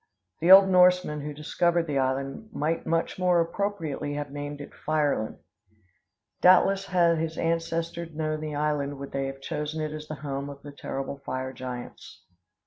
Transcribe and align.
The 0.39 0.49
old 0.51 0.67
Norseman 0.67 1.21
who 1.21 1.31
discovered 1.31 1.85
the 1.85 1.99
island 1.99 2.49
might 2.53 2.87
much 2.87 3.19
more 3.19 3.39
appropriately 3.39 4.15
have 4.15 4.31
named 4.31 4.59
it 4.59 4.73
Fireland. 4.73 5.37
Doubtless 6.41 6.85
had 6.87 7.19
his 7.19 7.37
ancestors 7.37 8.09
known 8.11 8.41
the 8.41 8.55
island 8.55 8.93
they 8.93 8.95
would 8.95 9.13
have 9.13 9.41
chosen 9.41 9.79
it 9.79 9.91
as 9.93 10.07
the 10.07 10.15
home 10.25 10.49
of 10.49 10.63
the 10.63 10.71
terrible 10.71 11.19
fire 11.19 11.53
giants. 11.53 12.23